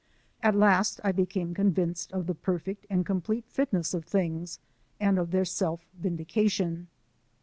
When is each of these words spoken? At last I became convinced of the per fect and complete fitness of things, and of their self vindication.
At 0.41 0.55
last 0.55 0.99
I 1.03 1.11
became 1.11 1.53
convinced 1.53 2.11
of 2.11 2.25
the 2.25 2.33
per 2.33 2.57
fect 2.57 2.87
and 2.89 3.05
complete 3.05 3.45
fitness 3.47 3.93
of 3.93 4.03
things, 4.03 4.57
and 4.99 5.19
of 5.19 5.29
their 5.29 5.45
self 5.45 5.85
vindication. 5.93 6.87